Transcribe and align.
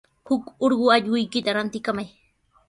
Huk 0.29 0.45
urqu 0.67 0.87
allquykita 0.95 1.55
rantikamay. 1.59 2.09